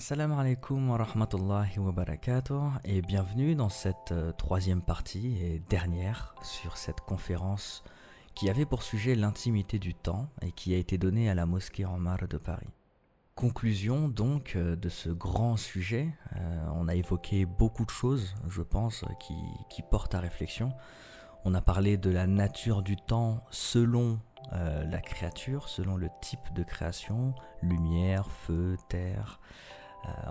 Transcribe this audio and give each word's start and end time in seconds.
Assalamu 0.00 0.40
alaikum 0.40 0.88
wa 0.88 0.96
rahmatullahi 0.96 1.78
wa 1.78 1.92
barakatuh 1.92 2.70
et 2.84 3.02
bienvenue 3.02 3.54
dans 3.54 3.68
cette 3.68 4.12
euh, 4.12 4.32
troisième 4.32 4.80
partie 4.80 5.36
et 5.42 5.58
dernière 5.68 6.34
sur 6.40 6.78
cette 6.78 7.02
conférence 7.02 7.84
qui 8.34 8.48
avait 8.48 8.64
pour 8.64 8.82
sujet 8.82 9.14
l'intimité 9.14 9.78
du 9.78 9.92
temps 9.94 10.30
et 10.40 10.52
qui 10.52 10.72
a 10.72 10.78
été 10.78 10.96
donnée 10.96 11.28
à 11.28 11.34
la 11.34 11.44
mosquée 11.44 11.84
Omar 11.84 12.26
de 12.26 12.38
Paris. 12.38 12.70
Conclusion 13.34 14.08
donc 14.08 14.54
euh, 14.56 14.74
de 14.74 14.88
ce 14.88 15.10
grand 15.10 15.58
sujet, 15.58 16.08
euh, 16.34 16.66
on 16.76 16.88
a 16.88 16.94
évoqué 16.94 17.44
beaucoup 17.44 17.84
de 17.84 17.90
choses 17.90 18.34
je 18.48 18.62
pense 18.62 19.04
qui, 19.20 19.82
portent 19.90 20.14
à 20.14 20.20
réflexion. 20.20 20.72
On 21.44 21.52
a 21.52 21.60
parlé 21.60 21.98
de 21.98 22.08
la 22.08 22.26
nature 22.26 22.82
du 22.82 22.96
temps 22.96 23.44
selon 23.50 24.18
la 24.52 25.00
créature, 25.00 25.68
selon 25.68 25.96
le 25.96 26.08
type 26.20 26.52
de 26.54 26.64
création, 26.64 27.34
lumière, 27.62 28.28
feu, 28.30 28.76
terre, 28.88 29.38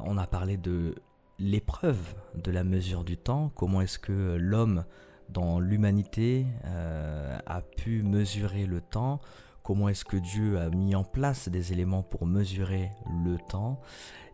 on 0.03 0.17
a 0.17 0.27
parlé 0.27 0.57
de 0.57 0.95
l'épreuve 1.39 2.15
de 2.35 2.51
la 2.51 2.63
mesure 2.63 3.03
du 3.03 3.17
temps, 3.17 3.51
comment 3.55 3.81
est-ce 3.81 3.97
que 3.97 4.35
l'homme 4.39 4.83
dans 5.29 5.59
l'humanité 5.59 6.45
euh, 6.65 7.37
a 7.45 7.61
pu 7.61 8.03
mesurer 8.03 8.65
le 8.65 8.81
temps, 8.81 9.19
comment 9.63 9.89
est-ce 9.89 10.03
que 10.03 10.17
Dieu 10.17 10.59
a 10.59 10.69
mis 10.69 10.95
en 10.95 11.03
place 11.03 11.47
des 11.49 11.71
éléments 11.71 12.03
pour 12.03 12.25
mesurer 12.25 12.91
le 13.23 13.37
temps, 13.37 13.79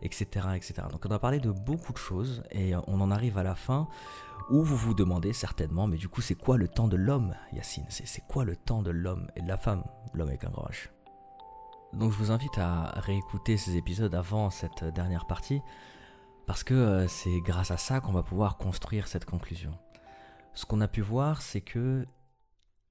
etc., 0.02 0.48
etc. 0.56 0.74
Donc 0.90 1.04
on 1.06 1.10
a 1.10 1.18
parlé 1.18 1.38
de 1.38 1.50
beaucoup 1.50 1.92
de 1.92 1.98
choses 1.98 2.42
et 2.50 2.74
on 2.74 3.00
en 3.00 3.10
arrive 3.10 3.38
à 3.38 3.42
la 3.42 3.54
fin 3.54 3.88
où 4.50 4.62
vous 4.62 4.76
vous 4.76 4.94
demandez 4.94 5.32
certainement, 5.32 5.86
mais 5.86 5.96
du 5.96 6.08
coup 6.08 6.22
c'est 6.22 6.34
quoi 6.34 6.56
le 6.56 6.68
temps 6.68 6.88
de 6.88 6.96
l'homme, 6.96 7.34
Yacine? 7.52 7.86
C'est 7.88 8.26
quoi 8.26 8.44
le 8.44 8.56
temps 8.56 8.82
de 8.82 8.90
l'homme? 8.90 9.28
Et 9.36 9.42
de 9.42 9.48
la 9.48 9.56
femme, 9.56 9.84
l'homme 10.14 10.28
avec 10.28 10.44
un 10.44 10.50
grand 10.50 10.68
H 10.68 10.95
donc 11.92 12.12
je 12.12 12.16
vous 12.16 12.30
invite 12.30 12.58
à 12.58 12.92
réécouter 12.96 13.56
ces 13.56 13.76
épisodes 13.76 14.14
avant 14.14 14.50
cette 14.50 14.84
dernière 14.84 15.26
partie, 15.26 15.60
parce 16.46 16.62
que 16.62 16.74
euh, 16.74 17.08
c'est 17.08 17.40
grâce 17.40 17.70
à 17.70 17.76
ça 17.76 18.00
qu'on 18.00 18.12
va 18.12 18.22
pouvoir 18.22 18.56
construire 18.56 19.08
cette 19.08 19.24
conclusion. 19.24 19.76
Ce 20.54 20.64
qu'on 20.64 20.80
a 20.80 20.88
pu 20.88 21.00
voir, 21.00 21.42
c'est 21.42 21.60
que 21.60 22.06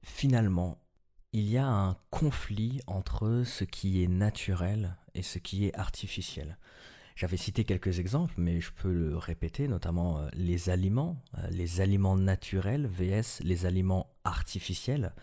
finalement, 0.04 0.78
il 1.34 1.50
y 1.50 1.58
a 1.58 1.68
un 1.68 1.98
conflit 2.12 2.80
entre 2.88 3.44
ce 3.46 3.64
qui 3.64 4.04
est 4.04 4.08
naturel 4.08 4.98
et 5.16 5.24
ce 5.24 5.40
qui 5.40 5.66
est 5.66 5.78
artificiel. 5.78 6.58
J'avais 7.16 7.38
cité 7.38 7.64
quelques 7.64 8.00
exemples, 8.00 8.34
mais 8.38 8.60
je 8.60 8.72
peux 8.74 8.92
le 8.92 9.18
répéter, 9.18 9.68
notamment 9.70 10.20
euh, 10.20 10.28
les 10.34 10.70
aliments, 10.70 11.22
euh, 11.38 11.48
les 11.50 11.80
aliments 11.80 12.18
naturels 12.18 12.88
vs 12.88 13.42
les 13.42 13.66
aliments 13.66 14.10
artificiels 14.26 15.14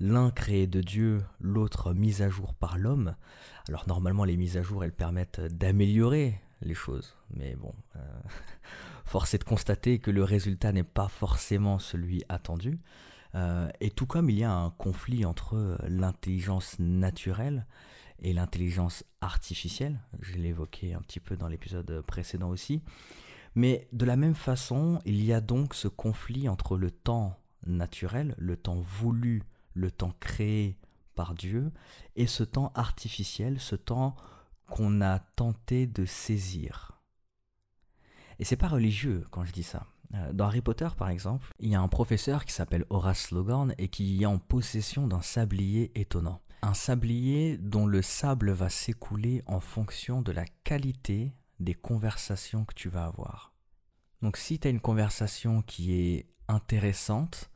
l'un 0.00 0.30
créé 0.30 0.66
de 0.66 0.80
Dieu, 0.80 1.24
l'autre 1.40 1.94
mis 1.94 2.22
à 2.22 2.28
jour 2.28 2.54
par 2.54 2.78
l'homme. 2.78 3.14
Alors 3.68 3.86
normalement 3.88 4.24
les 4.24 4.36
mises 4.36 4.56
à 4.56 4.62
jour 4.62 4.84
elles 4.84 4.92
permettent 4.92 5.40
d'améliorer 5.40 6.40
les 6.62 6.74
choses, 6.74 7.16
mais 7.34 7.54
bon, 7.56 7.74
euh, 7.96 8.20
force 9.04 9.34
est 9.34 9.38
de 9.38 9.44
constater 9.44 9.98
que 9.98 10.10
le 10.10 10.24
résultat 10.24 10.72
n'est 10.72 10.82
pas 10.82 11.08
forcément 11.08 11.78
celui 11.78 12.22
attendu. 12.28 12.78
Euh, 13.34 13.68
et 13.80 13.90
tout 13.90 14.06
comme 14.06 14.30
il 14.30 14.38
y 14.38 14.44
a 14.44 14.52
un 14.52 14.70
conflit 14.70 15.24
entre 15.24 15.78
l'intelligence 15.88 16.78
naturelle 16.78 17.66
et 18.20 18.32
l'intelligence 18.32 19.04
artificielle, 19.20 20.00
je 20.20 20.36
l'ai 20.36 20.48
évoqué 20.48 20.94
un 20.94 21.00
petit 21.00 21.20
peu 21.20 21.36
dans 21.36 21.48
l'épisode 21.48 22.02
précédent 22.06 22.48
aussi, 22.48 22.80
mais 23.54 23.88
de 23.92 24.04
la 24.04 24.16
même 24.16 24.34
façon, 24.34 25.00
il 25.04 25.22
y 25.22 25.32
a 25.32 25.40
donc 25.40 25.74
ce 25.74 25.88
conflit 25.88 26.48
entre 26.48 26.76
le 26.78 26.90
temps 26.90 27.38
naturel, 27.66 28.34
le 28.38 28.56
temps 28.56 28.80
voulu 28.80 29.42
le 29.76 29.90
temps 29.90 30.14
créé 30.20 30.78
par 31.14 31.34
Dieu, 31.34 31.72
et 32.16 32.26
ce 32.26 32.42
temps 32.42 32.72
artificiel, 32.74 33.60
ce 33.60 33.76
temps 33.76 34.16
qu'on 34.68 35.00
a 35.00 35.18
tenté 35.18 35.86
de 35.86 36.04
saisir. 36.04 37.00
Et 38.38 38.44
c'est 38.44 38.56
pas 38.56 38.68
religieux 38.68 39.24
quand 39.30 39.44
je 39.44 39.52
dis 39.52 39.62
ça. 39.62 39.86
Euh, 40.14 40.32
dans 40.32 40.46
Harry 40.46 40.60
Potter, 40.60 40.88
par 40.96 41.08
exemple, 41.08 41.48
il 41.58 41.70
y 41.70 41.74
a 41.74 41.80
un 41.80 41.88
professeur 41.88 42.44
qui 42.44 42.52
s'appelle 42.52 42.84
Horace 42.90 43.28
Slughorn 43.28 43.74
et 43.78 43.88
qui 43.88 44.22
est 44.22 44.26
en 44.26 44.38
possession 44.38 45.06
d'un 45.06 45.22
sablier 45.22 45.98
étonnant. 45.98 46.42
Un 46.62 46.74
sablier 46.74 47.58
dont 47.58 47.86
le 47.86 48.02
sable 48.02 48.50
va 48.50 48.68
s'écouler 48.68 49.42
en 49.46 49.60
fonction 49.60 50.22
de 50.22 50.32
la 50.32 50.44
qualité 50.64 51.34
des 51.60 51.74
conversations 51.74 52.64
que 52.64 52.74
tu 52.74 52.88
vas 52.88 53.04
avoir. 53.04 53.52
Donc 54.22 54.36
si 54.36 54.58
tu 54.58 54.68
as 54.68 54.70
une 54.70 54.80
conversation 54.80 55.62
qui 55.62 55.94
est 55.94 56.26
intéressante, 56.48 57.50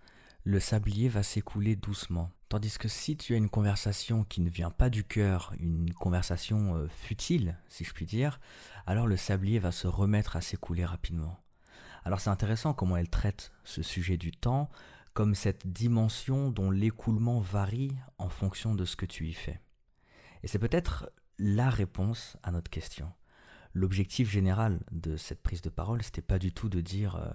le 0.45 0.61
sablier 0.61 1.09
va 1.09 1.23
s'écouler 1.23 1.77
doucement. 1.77 2.31
Tandis 2.49 2.79
que 2.79 2.89
si 2.89 3.17
tu 3.17 3.35
as 3.35 3.37
une 3.37 3.51
conversation 3.51 4.25
qui 4.25 4.41
ne 4.41 4.51
vient 4.51 4.71
pas 4.71 4.91
du 4.91 5.05
cœur, 5.05 5.53
une 5.59 5.93
conversation 5.93 6.77
euh, 6.77 6.89
futile, 6.89 7.59
si 7.69 7.85
je 7.85 7.93
puis 7.93 8.07
dire, 8.07 8.41
alors 8.87 9.07
le 9.07 9.17
sablier 9.17 9.59
va 9.59 9.73
se 9.73 9.87
remettre 9.87 10.37
à 10.37 10.41
s'écouler 10.41 10.85
rapidement. 10.85 11.39
Alors 12.05 12.21
c'est 12.21 12.31
intéressant 12.31 12.73
comment 12.73 12.97
elle 12.97 13.11
traite 13.11 13.53
ce 13.65 13.83
sujet 13.83 14.17
du 14.17 14.33
temps 14.33 14.71
comme 15.13 15.35
cette 15.35 15.67
dimension 15.67 16.51
dont 16.51 16.71
l'écoulement 16.71 17.41
varie 17.41 17.93
en 18.19 18.29
fonction 18.29 18.75
de 18.75 18.85
ce 18.85 18.97
que 18.97 19.07
tu 19.07 19.29
y 19.29 19.35
fais. 19.35 19.61
Et 20.43 20.49
c'est 20.49 20.59
peut-être 20.59 21.11
la 21.39 21.69
réponse 21.69 22.37
à 22.43 22.51
notre 22.53 22.71
question 22.71 23.13
l'objectif 23.75 24.31
général 24.31 24.81
de 24.91 25.17
cette 25.17 25.43
prise 25.43 25.63
de 25.63 25.71
parole, 25.71 26.03
c'était 26.03 26.23
pas 26.23 26.39
du 26.39 26.53
tout 26.53 26.69
de 26.69 26.81
dire 26.81 27.17
euh, 27.17 27.31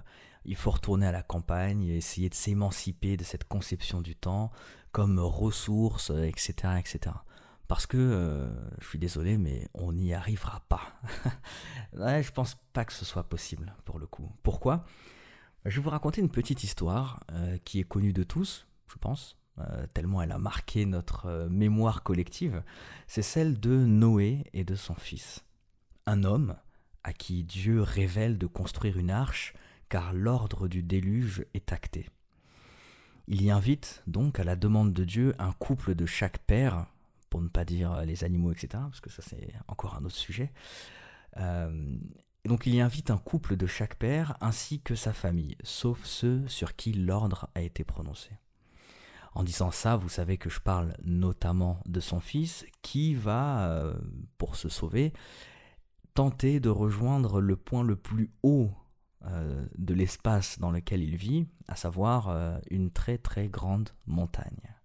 il 0.45 0.55
faut 0.55 0.71
retourner 0.71 1.07
à 1.07 1.11
la 1.11 1.23
campagne 1.23 1.83
essayer 1.83 2.29
de 2.29 2.35
s'émanciper 2.35 3.17
de 3.17 3.23
cette 3.23 3.45
conception 3.45 4.01
du 4.01 4.15
temps 4.15 4.51
comme 4.91 5.19
ressource, 5.19 6.09
etc., 6.09 6.73
etc. 6.79 7.15
Parce 7.67 7.87
que, 7.87 7.97
euh, 7.97 8.47
je 8.79 8.87
suis 8.87 8.99
désolé, 8.99 9.37
mais 9.37 9.67
on 9.73 9.91
n'y 9.91 10.13
arrivera 10.13 10.61
pas. 10.69 10.93
je 11.93 12.31
pense 12.31 12.55
pas 12.73 12.85
que 12.85 12.93
ce 12.93 13.03
soit 13.03 13.27
possible, 13.27 13.75
pour 13.85 13.97
le 13.97 14.05
coup. 14.05 14.31
Pourquoi? 14.43 14.85
Je 15.65 15.77
vais 15.77 15.81
vous 15.81 15.89
raconter 15.89 16.21
une 16.21 16.29
petite 16.29 16.63
histoire 16.63 17.21
euh, 17.31 17.57
qui 17.65 17.79
est 17.79 17.83
connue 17.83 18.13
de 18.13 18.23
tous, 18.23 18.67
je 18.87 18.97
pense, 18.99 19.37
tellement 19.93 20.21
elle 20.21 20.33
a 20.33 20.37
marqué 20.37 20.85
notre 20.85 21.47
mémoire 21.49 22.03
collective. 22.03 22.61
C'est 23.07 23.21
celle 23.21 23.57
de 23.57 23.73
Noé 23.73 24.43
et 24.51 24.65
de 24.65 24.75
son 24.75 24.95
fils 24.95 25.45
un 26.05 26.23
homme 26.23 26.55
à 27.03 27.13
qui 27.13 27.43
Dieu 27.43 27.81
révèle 27.81 28.37
de 28.37 28.47
construire 28.47 28.97
une 28.97 29.11
arche 29.11 29.53
car 29.89 30.13
l'ordre 30.13 30.67
du 30.67 30.81
déluge 30.81 31.45
est 31.53 31.71
acté. 31.71 32.09
Il 33.27 33.41
y 33.41 33.51
invite 33.51 34.03
donc 34.07 34.39
à 34.39 34.43
la 34.43 34.55
demande 34.55 34.93
de 34.93 35.03
Dieu 35.03 35.33
un 35.39 35.51
couple 35.53 35.95
de 35.95 36.05
chaque 36.05 36.39
père, 36.39 36.85
pour 37.29 37.41
ne 37.41 37.47
pas 37.47 37.65
dire 37.65 38.03
les 38.05 38.23
animaux, 38.23 38.51
etc., 38.51 38.67
parce 38.71 39.01
que 39.01 39.09
ça 39.09 39.21
c'est 39.21 39.53
encore 39.67 39.95
un 39.95 40.05
autre 40.05 40.15
sujet. 40.15 40.51
Euh, 41.37 41.97
donc 42.45 42.67
il 42.67 42.75
y 42.75 42.81
invite 42.81 43.09
un 43.09 43.17
couple 43.17 43.55
de 43.57 43.65
chaque 43.65 43.95
père 43.95 44.37
ainsi 44.41 44.79
que 44.79 44.95
sa 44.95 45.13
famille, 45.13 45.57
sauf 45.63 46.03
ceux 46.05 46.47
sur 46.47 46.75
qui 46.75 46.93
l'ordre 46.93 47.49
a 47.55 47.61
été 47.61 47.83
prononcé. 47.83 48.29
En 49.33 49.43
disant 49.43 49.71
ça, 49.71 49.97
vous 49.97 50.07
savez 50.07 50.37
que 50.37 50.49
je 50.49 50.61
parle 50.61 50.95
notamment 51.03 51.81
de 51.85 51.99
son 51.99 52.19
fils 52.19 52.65
qui 52.81 53.15
va, 53.15 53.69
euh, 53.69 53.95
pour 54.37 54.55
se 54.55 54.69
sauver, 54.69 55.11
tenter 56.15 56.59
de 56.59 56.69
rejoindre 56.69 57.39
le 57.39 57.55
point 57.55 57.83
le 57.83 57.95
plus 57.95 58.31
haut 58.41 58.71
euh, 59.25 59.65
de 59.77 59.93
l'espace 59.93 60.59
dans 60.59 60.71
lequel 60.71 61.03
il 61.03 61.15
vit, 61.15 61.45
à 61.67 61.75
savoir 61.75 62.29
euh, 62.29 62.57
une 62.71 62.89
très 62.89 63.17
très 63.17 63.49
grande 63.49 63.89
montagne. 64.07 64.75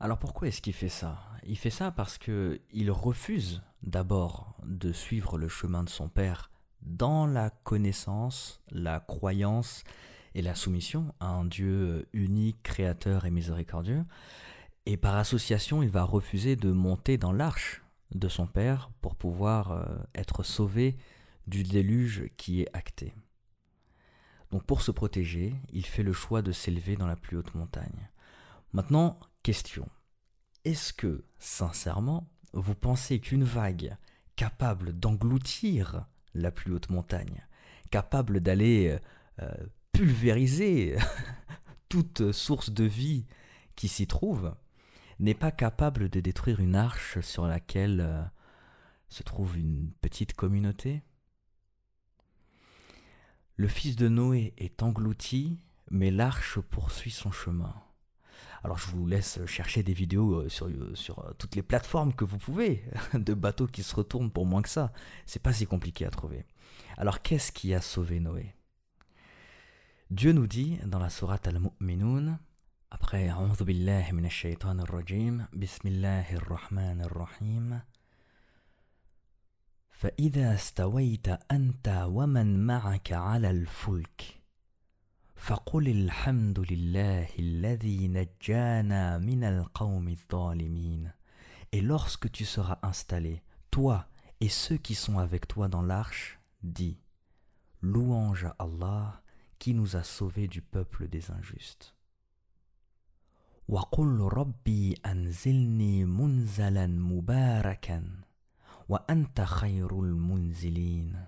Alors 0.00 0.18
pourquoi 0.18 0.48
est-ce 0.48 0.60
qu'il 0.60 0.72
fait 0.74 0.88
ça? 0.88 1.18
Il 1.44 1.56
fait 1.56 1.70
ça 1.70 1.90
parce 1.90 2.18
que 2.18 2.60
il 2.72 2.90
refuse 2.90 3.62
d'abord 3.82 4.56
de 4.64 4.92
suivre 4.92 5.38
le 5.38 5.48
chemin 5.48 5.84
de 5.84 5.88
son 5.88 6.08
père 6.08 6.50
dans 6.82 7.26
la 7.26 7.50
connaissance, 7.50 8.62
la 8.70 9.00
croyance 9.00 9.84
et 10.34 10.42
la 10.42 10.54
soumission 10.54 11.14
à 11.20 11.26
un 11.26 11.44
Dieu 11.44 12.08
unique, 12.12 12.62
créateur 12.62 13.24
et 13.24 13.30
miséricordieux. 13.30 14.04
Et 14.86 14.96
par 14.96 15.16
association, 15.16 15.82
il 15.82 15.90
va 15.90 16.02
refuser 16.02 16.56
de 16.56 16.72
monter 16.72 17.18
dans 17.18 17.32
l'arche 17.32 17.82
de 18.14 18.28
son 18.28 18.46
père 18.46 18.90
pour 19.00 19.14
pouvoir 19.14 19.72
euh, 19.72 19.84
être 20.14 20.42
sauvé 20.42 20.96
du 21.46 21.62
déluge 21.62 22.30
qui 22.36 22.62
est 22.62 22.68
acté. 22.72 23.14
Donc 24.50 24.64
pour 24.64 24.82
se 24.82 24.90
protéger, 24.90 25.54
il 25.72 25.86
fait 25.86 26.02
le 26.02 26.12
choix 26.12 26.42
de 26.42 26.52
s'élever 26.52 26.96
dans 26.96 27.06
la 27.06 27.16
plus 27.16 27.36
haute 27.36 27.54
montagne. 27.54 28.10
Maintenant, 28.72 29.18
question. 29.42 29.88
Est-ce 30.64 30.92
que, 30.92 31.24
sincèrement, 31.38 32.28
vous 32.52 32.74
pensez 32.74 33.20
qu'une 33.20 33.44
vague 33.44 33.96
capable 34.36 34.92
d'engloutir 34.92 36.06
la 36.34 36.50
plus 36.50 36.72
haute 36.72 36.90
montagne, 36.90 37.46
capable 37.90 38.40
d'aller 38.40 38.98
euh, 39.40 39.52
pulvériser 39.92 40.96
toute 41.88 42.32
source 42.32 42.70
de 42.70 42.84
vie 42.84 43.26
qui 43.76 43.88
s'y 43.88 44.06
trouve, 44.06 44.54
n'est 45.20 45.34
pas 45.34 45.52
capable 45.52 46.08
de 46.08 46.20
détruire 46.20 46.60
une 46.60 46.74
arche 46.74 47.20
sur 47.20 47.46
laquelle 47.46 48.00
euh, 48.00 48.22
se 49.08 49.22
trouve 49.22 49.58
une 49.58 49.92
petite 50.00 50.32
communauté 50.32 51.02
Le 53.56 53.68
fils 53.68 53.96
de 53.96 54.08
Noé 54.08 54.54
est 54.56 54.82
englouti, 54.82 55.60
mais 55.90 56.10
l'arche 56.10 56.58
poursuit 56.58 57.10
son 57.10 57.30
chemin. 57.30 57.74
Alors 58.62 58.78
je 58.78 58.86
vous 58.86 59.06
laisse 59.06 59.44
chercher 59.46 59.82
des 59.82 59.92
vidéos 59.92 60.48
sur, 60.48 60.68
sur 60.94 61.34
toutes 61.38 61.54
les 61.54 61.62
plateformes 61.62 62.14
que 62.14 62.24
vous 62.24 62.38
pouvez 62.38 62.82
de 63.14 63.34
bateaux 63.34 63.66
qui 63.66 63.82
se 63.82 63.94
retournent 63.94 64.30
pour 64.30 64.46
moins 64.46 64.62
que 64.62 64.68
ça. 64.68 64.92
C'est 65.26 65.42
pas 65.42 65.52
si 65.52 65.66
compliqué 65.66 66.06
à 66.06 66.10
trouver. 66.10 66.46
Alors 66.96 67.22
qu'est-ce 67.22 67.52
qui 67.52 67.74
a 67.74 67.80
sauvé 67.80 68.20
Noé? 68.20 68.54
Dieu 70.10 70.32
nous 70.32 70.46
dit 70.46 70.78
dans 70.86 70.98
la 70.98 71.10
sourate 71.10 71.46
Al-Mu'minun 71.46 72.38
après 72.91 73.29
A'udhu 73.29 73.65
billahi 73.65 74.13
minash 74.13 74.41
shaitanir 74.41 74.85
rajim 74.91 75.47
Bismillahir 75.53 76.41
rahmanir 76.49 77.11
rahim 77.13 77.81
فإذا 79.95 80.55
استويت 80.55 81.27
أنت 81.51 82.05
ومن 82.07 82.65
معك 82.65 83.11
على 83.13 83.49
الفلك 83.51 84.41
فقل 85.35 85.87
الحمد 85.87 86.59
لله 86.71 87.27
الذي 87.39 88.07
نجانا 88.07 89.17
من 89.17 89.43
القوم 89.43 90.07
الظالمين 90.07 91.11
Et 91.71 91.81
lorsque 91.81 92.31
tu 92.31 92.45
seras 92.45 92.79
installé, 92.83 93.43
toi 93.71 94.07
et 94.41 94.49
ceux 94.49 94.77
qui 94.77 94.95
sont 94.95 95.17
avec 95.17 95.47
toi 95.47 95.67
dans 95.67 95.81
l'arche, 95.81 96.39
dis 96.63 96.99
Louange 97.81 98.45
à 98.45 98.55
Allah 98.59 99.21
qui 99.59 99.73
nous 99.73 99.95
a 99.95 100.03
sauvés 100.03 100.47
du 100.47 100.61
peuple 100.61 101.07
des 101.07 101.31
injustes. 101.31 101.95
وقل 103.69 104.19
ربي 104.19 104.93
أنزلني 105.05 106.05
منزلا 106.05 106.87
مباركا 106.87 108.03
وأنت 108.89 109.41
خير 109.41 109.99
المنزلين 109.99 111.25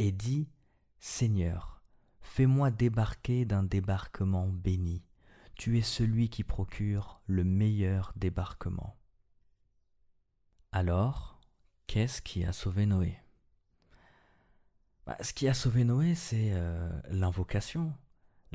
Et 0.00 0.12
dis, 0.12 0.48
Seigneur, 0.98 1.82
fais-moi 2.22 2.70
débarquer 2.70 3.44
d'un 3.44 3.62
débarquement 3.62 4.48
béni. 4.48 5.04
Tu 5.56 5.76
es 5.76 5.82
celui 5.82 6.30
qui 6.30 6.42
procure 6.42 7.20
le 7.26 7.44
meilleur 7.44 8.14
débarquement. 8.16 8.96
Alors, 10.72 11.38
qu'est-ce 11.86 12.22
qui 12.22 12.44
a 12.44 12.52
sauvé 12.54 12.86
Noé 12.86 13.18
bah, 15.06 15.18
Ce 15.20 15.34
qui 15.34 15.48
a 15.48 15.54
sauvé 15.54 15.84
Noé, 15.84 16.14
c'est 16.14 16.52
euh, 16.52 16.88
l'invocation, 17.10 17.92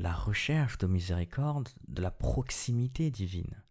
la 0.01 0.13
recherche 0.13 0.77
de 0.79 0.87
miséricorde, 0.87 1.69
de 1.87 2.01
la 2.01 2.11
proximité 2.11 3.11
divine. 3.11 3.63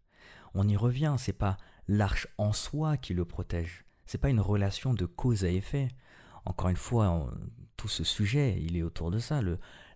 On 0.53 0.67
y 0.67 0.77
revient, 0.77 1.15
c'est 1.17 1.33
pas 1.33 1.57
l'arche 1.87 2.27
en 2.37 2.53
soi 2.53 2.97
qui 2.97 3.13
le 3.13 3.25
protège, 3.25 3.85
c'est 4.05 4.17
pas 4.17 4.29
une 4.29 4.39
relation 4.39 4.93
de 4.93 5.05
cause 5.05 5.43
à 5.43 5.49
effet. 5.49 5.89
Encore 6.45 6.69
une 6.69 6.77
fois, 6.77 7.29
tout 7.75 7.89
ce 7.89 8.03
sujet, 8.03 8.61
il 8.61 8.77
est 8.77 8.81
autour 8.81 9.11
de 9.11 9.19
ça, 9.19 9.41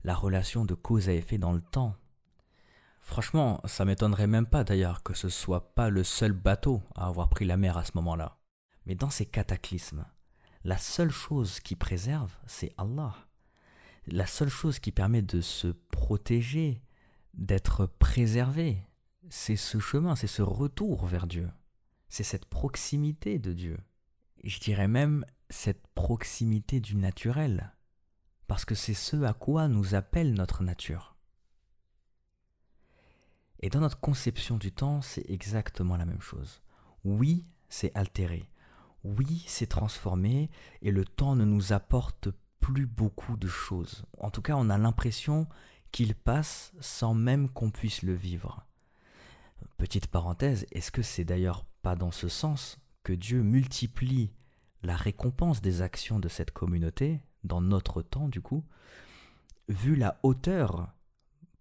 la 0.04 0.14
relation 0.14 0.66
de 0.66 0.74
cause 0.74 1.10
à 1.10 1.14
effet 1.14 1.38
dans 1.38 1.54
le 1.54 1.62
temps. 1.62 1.96
Franchement, 3.00 3.62
ça 3.66 3.86
m'étonnerait 3.86 4.28
même 4.28 4.48
pas 4.48 4.64
d'ailleurs 4.64 5.04
que 5.04 5.14
ce 5.14 5.30
soit 5.30 5.74
pas 5.74 5.90
le 5.90 6.04
seul 6.04 6.34
bateau 6.34 6.82
à 6.96 7.08
avoir 7.08 7.30
pris 7.30 7.46
la 7.46 7.56
mer 7.56 7.78
à 7.78 7.86
ce 7.86 7.92
moment-là. 7.96 8.38
Mais 8.86 8.96
dans 8.96 9.10
ces 9.10 9.26
cataclysmes, 9.26 10.06
la 10.64 10.78
seule 10.78 11.12
chose 11.12 11.60
qui 11.60 11.76
préserve, 11.76 12.36
c'est 12.46 12.74
Allah 12.78 13.16
la 14.08 14.28
seule 14.28 14.50
chose 14.50 14.80
qui 14.80 14.92
permet 14.92 15.22
de 15.22 15.42
se 15.42 15.68
protéger, 15.68 16.82
d'être 17.34 17.86
préservé, 17.86 18.78
c'est 19.30 19.56
ce 19.56 19.80
chemin, 19.80 20.16
c'est 20.16 20.28
ce 20.28 20.42
retour 20.42 21.06
vers 21.06 21.28
Dieu. 21.28 21.50
C'est 22.10 22.24
cette 22.24 22.46
proximité 22.46 23.40
de 23.40 23.54
Dieu. 23.54 23.78
Je 24.44 24.60
dirais 24.60 24.88
même 24.88 25.26
cette 25.50 25.88
proximité 25.96 26.80
du 26.80 26.96
naturel, 26.96 27.74
parce 28.48 28.66
que 28.66 28.76
c'est 28.76 28.94
ce 28.94 29.24
à 29.24 29.34
quoi 29.34 29.68
nous 29.68 29.96
appelle 29.96 30.34
notre 30.34 30.64
nature. 30.64 31.16
Et 33.60 33.70
dans 33.70 33.80
notre 33.80 34.00
conception 34.00 34.58
du 34.58 34.72
temps, 34.72 35.02
c'est 35.02 35.28
exactement 35.30 35.98
la 35.98 36.06
même 36.06 36.22
chose. 36.22 36.62
Oui, 37.04 37.48
c'est 37.70 37.96
altéré. 37.96 38.50
Oui, 39.04 39.44
c'est 39.48 39.68
transformé, 39.68 40.50
et 40.82 40.92
le 40.92 41.06
temps 41.06 41.36
ne 41.36 41.46
nous 41.46 41.74
apporte 41.74 42.30
plus 42.74 42.88
beaucoup 42.88 43.38
de 43.38 43.48
choses. 43.48 44.06
En 44.18 44.32
tout 44.32 44.42
cas, 44.42 44.56
on 44.58 44.72
a 44.72 44.78
l'impression 44.80 45.48
qu'il 45.92 46.16
passe 46.16 46.74
sans 46.80 47.14
même 47.14 47.48
qu'on 47.48 47.70
puisse 47.70 48.02
le 48.02 48.16
vivre. 48.16 48.66
Petite 49.78 50.08
parenthèse, 50.08 50.66
est-ce 50.72 50.92
que 50.92 51.04
c'est 51.04 51.26
d'ailleurs 51.26 51.64
pas 51.84 51.96
dans 51.96 52.10
ce 52.10 52.28
sens 52.28 52.80
que 53.04 53.14
Dieu 53.14 53.44
multiplie 53.44 54.32
la 54.82 54.96
récompense 54.96 55.62
des 55.62 55.84
actions 55.84 56.18
de 56.18 56.28
cette 56.28 56.50
communauté, 56.50 57.22
dans 57.44 57.62
notre 57.62 58.02
temps 58.02 58.30
du 58.30 58.42
coup, 58.42 58.64
vu 59.70 59.96
la 59.96 60.20
hauteur 60.24 60.92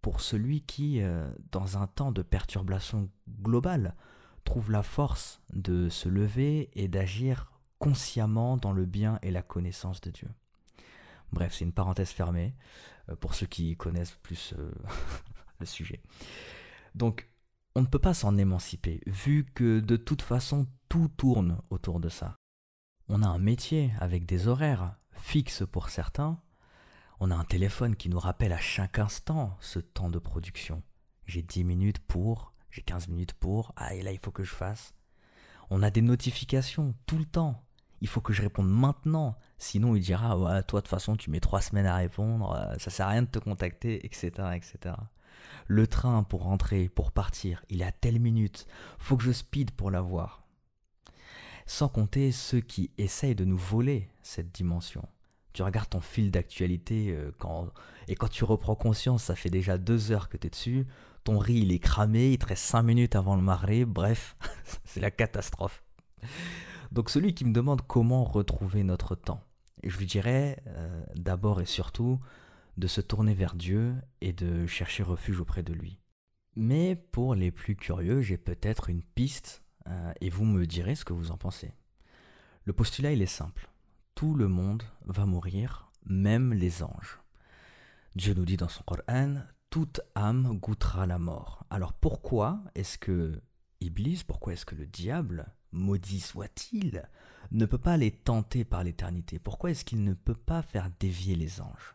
pour 0.01 0.23
celui 0.23 0.63
qui, 0.63 1.03
euh, 1.03 1.31
dans 1.53 1.77
un 1.77 1.87
temps 1.87 2.13
de 2.13 2.23
perturbation 2.23 3.11
globale, 3.43 3.95
trouve 4.45 4.71
la 4.71 4.83
force 4.83 5.43
de 5.53 5.91
se 5.91 6.09
lever 6.09 6.71
et 6.73 6.89
d'agir 6.89 7.53
consciemment 7.79 8.57
dans 8.57 8.73
le 8.73 8.87
bien 8.87 9.19
et 9.21 9.31
la 9.31 9.43
connaissance 9.43 10.01
de 10.01 10.11
Dieu? 10.11 10.29
Bref, 11.35 11.55
c'est 11.55 11.65
une 11.65 11.73
parenthèse 11.73 12.11
fermée 12.11 12.55
euh, 13.09 13.17
pour 13.17 13.35
ceux 13.35 13.47
qui 13.47 13.77
connaissent 13.77 14.17
plus 14.23 14.55
euh, 14.57 14.71
le 15.61 15.67
sujet. 15.67 16.01
Donc, 16.95 17.29
on 17.75 17.83
ne 17.83 17.87
peut 17.87 17.99
pas 17.99 18.15
s'en 18.15 18.37
émanciper, 18.37 19.01
vu 19.07 19.45
que 19.45 19.81
de 19.81 19.97
toute 19.97 20.23
façon, 20.23 20.69
tout 20.89 21.09
tourne 21.09 21.61
autour 21.71 21.99
de 21.99 22.09
ça. 22.09 22.37
On 23.09 23.23
a 23.23 23.27
un 23.27 23.39
métier 23.39 23.93
avec 23.99 24.27
des 24.27 24.47
horaires 24.47 24.95
fixes 25.13 25.65
pour 25.71 25.91
certains. 25.91 26.41
On 27.19 27.33
a 27.33 27.37
un 27.37 27.45
téléphone 27.45 27.97
qui 27.97 28.09
nous 28.09 28.21
rappelle 28.21 28.53
à 28.53 28.61
chaque 28.61 29.01
instant 29.01 29.57
ce 29.61 29.81
temps 29.81 30.09
de 30.09 30.21
production. 30.21 30.83
J'ai 31.27 31.43
10 31.43 31.65
minutes 31.65 31.99
pour, 31.99 32.55
j'ai 32.71 32.83
15 32.83 33.09
minutes 33.09 33.35
pour, 33.35 33.73
ah 33.77 33.95
et 33.95 34.03
là 34.03 34.13
il 34.13 34.21
faut 34.21 34.31
que 34.31 34.45
je 34.45 34.55
fasse. 34.55 34.95
On 35.69 35.83
a 35.83 35.91
des 35.91 36.03
notifications 36.03 36.95
tout 37.07 37.19
le 37.19 37.25
temps 37.25 37.65
il 38.01 38.09
faut 38.09 38.21
que 38.21 38.33
je 38.33 38.43
réponde 38.43 38.69
maintenant. 38.69 39.39
Sinon, 39.59 39.97
il 39.97 40.03
dira, 40.03 40.39
ouais, 40.39 40.63
toi, 40.65 40.81
de 40.81 40.85
toute 40.85 40.89
façon, 40.89 41.17
tu 41.17 41.31
mets 41.31 41.41
trois 41.41 41.61
semaines 41.61 41.87
à 41.87 41.97
répondre, 41.97 42.53
euh, 42.53 42.75
ça 42.79 42.91
sert 42.91 43.07
à 43.07 43.11
rien 43.11 43.23
de 43.23 43.29
te 43.29 43.39
contacter, 43.39 44.05
etc., 44.05 44.31
etc. 44.55 44.95
Le 45.67 45.87
train 45.87 46.23
pour 46.23 46.43
rentrer, 46.43 46.89
pour 46.89 47.13
partir, 47.13 47.65
il 47.71 47.83
est 47.83 47.87
à 47.87 47.93
telle 47.93 48.21
minute. 48.21 48.67
Faut 48.99 49.17
que 49.17 49.23
je 49.23 49.33
speed 49.33 49.71
pour 49.71 49.91
l'avoir. 49.91 50.43
Sans 51.67 51.89
compter 51.89 52.33
ceux 52.33 52.61
qui 52.61 52.91
essayent 52.99 53.35
de 53.35 53.45
nous 53.45 53.57
voler 53.57 54.11
cette 54.23 54.53
dimension. 54.53 55.09
Tu 55.55 55.63
regardes 55.63 55.89
ton 55.89 56.01
fil 56.01 56.31
d'actualité 56.31 57.11
euh, 57.11 57.31
quand, 57.39 57.71
et 58.09 58.17
quand 58.17 58.29
tu 58.29 58.45
reprends 58.45 58.75
conscience, 58.75 59.25
ça 59.25 59.37
fait 59.37 59.51
déjà 59.51 59.79
deux 59.79 60.11
heures 60.11 60.29
que 60.29 60.37
tu 60.37 60.49
es 60.49 60.51
dessus. 60.51 60.87
Ton 61.23 61.39
riz, 61.39 61.61
il 61.61 61.73
est 61.73 61.79
cramé, 61.79 62.33
il 62.33 62.39
te 62.39 62.47
reste 62.47 62.65
cinq 62.65 62.83
minutes 62.83 63.17
avant 63.17 63.37
le 63.37 63.43
marée. 63.43 63.85
Bref, 63.85 64.37
c'est 64.85 65.01
la 65.01 65.11
catastrophe. 65.11 65.83
Donc 66.93 67.11
celui 67.11 67.35
qui 67.35 67.45
me 67.45 67.53
demande 67.53 67.83
comment 67.87 68.25
retrouver 68.25 68.83
notre 68.85 69.15
temps, 69.15 69.43
je 69.83 69.99
lui 69.99 70.07
dirais 70.07 70.63
euh, 70.67 71.05
d'abord 71.15 71.61
et 71.61 71.67
surtout 71.67 72.21
de 72.77 72.87
se 72.87 73.01
tourner 73.01 73.35
vers 73.35 73.55
Dieu 73.55 73.95
et 74.21 74.33
de 74.33 74.67
chercher 74.67 75.03
refuge 75.03 75.41
auprès 75.41 75.63
de 75.63 75.73
lui. 75.73 76.01
Mais 76.57 76.97
pour 76.97 77.35
les 77.35 77.51
plus 77.51 77.77
curieux, 77.77 78.21
j'ai 78.23 78.39
peut-être 78.39 78.89
une 78.89 79.03
piste 79.03 79.63
euh, 79.89 80.13
et 80.21 80.31
vous 80.31 80.45
me 80.45 80.67
direz 80.67 80.95
ce 80.95 81.05
que 81.05 81.13
vous 81.13 81.31
en 81.31 81.37
pensez. 81.37 81.73
Le 82.65 82.73
postulat, 82.73 83.13
il 83.13 83.23
est 83.23 83.27
simple. 83.27 83.69
Tout 84.15 84.35
le 84.35 84.49
monde 84.49 84.83
va 85.05 85.27
mourir, 85.27 85.91
même 86.07 86.55
les 86.55 86.83
anges. 86.83 87.21
Dieu 88.15 88.35
nous 88.35 88.45
dit 88.45 88.57
dans 88.57 88.69
son 88.69 88.85
Coran, 88.85 89.43
toute 89.71 90.01
âme 90.15 90.57
goûtera 90.59 91.07
la 91.07 91.19
mort. 91.19 91.67
Alors 91.69 91.93
pourquoi 91.93 92.63
est-ce 92.77 92.97
que 92.97 93.43
Iblis, 93.81 94.23
pourquoi 94.27 94.53
est-ce 94.53 94.65
que 94.65 94.77
le 94.77 94.87
diable 94.87 95.53
maudit 95.75 96.21
soit-il, 96.21 97.09
ne 97.51 97.67
peut 97.67 97.79
pas 97.79 97.97
les 97.97 98.11
tenter 98.11 98.65
par 98.65 98.85
l'éternité 98.85 99.39
Pourquoi 99.39 99.71
est-ce 99.71 99.85
qu'il 99.85 100.05
ne 100.05 100.15
peut 100.15 100.35
pas 100.35 100.63
faire 100.63 100.91
dévier 100.99 101.37
les 101.37 101.61
anges? 101.61 101.95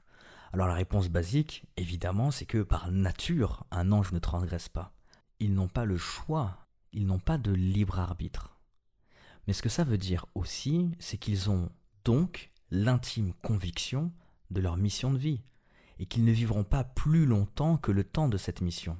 Alors 0.53 0.67
la 0.67 0.73
réponse 0.73 1.09
basique, 1.09 1.65
évidemment, 1.77 2.31
c'est 2.31 2.45
que 2.45 2.63
par 2.63 2.91
nature, 2.91 3.65
un 3.71 3.91
ange 3.91 4.11
ne 4.11 4.19
transgresse 4.19 4.69
pas. 4.69 4.93
Ils 5.39 5.53
n'ont 5.53 5.67
pas 5.67 5.85
le 5.85 5.97
choix, 5.97 6.67
ils 6.91 7.05
n'ont 7.05 7.19
pas 7.19 7.37
de 7.37 7.51
libre 7.51 7.99
arbitre. 7.99 8.57
Mais 9.47 9.53
ce 9.53 9.61
que 9.61 9.69
ça 9.69 9.83
veut 9.83 9.97
dire 9.97 10.25
aussi, 10.35 10.91
c'est 10.99 11.17
qu'ils 11.17 11.49
ont 11.49 11.69
donc 12.03 12.51
l'intime 12.71 13.33
conviction 13.41 14.11
de 14.51 14.61
leur 14.61 14.77
mission 14.77 15.11
de 15.11 15.17
vie, 15.17 15.41
et 15.99 16.05
qu'ils 16.05 16.25
ne 16.25 16.31
vivront 16.31 16.63
pas 16.63 16.83
plus 16.83 17.25
longtemps 17.25 17.77
que 17.77 17.91
le 17.91 18.03
temps 18.03 18.29
de 18.29 18.37
cette 18.37 18.61
mission. 18.61 18.97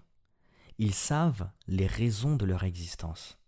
Ils 0.77 0.93
savent 0.93 1.49
les 1.67 1.87
raisons 1.87 2.35
de 2.35 2.45
leur 2.45 2.63
existence. 2.63 3.38